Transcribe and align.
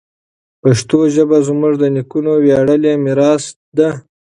پښتو 0.61 0.99
ژبه 1.15 1.37
زموږ 1.47 1.73
د 1.79 1.83
نیکونو 1.95 2.31
ویاړلی 2.45 2.93
میراث 3.05 3.43
ده. 3.77 3.89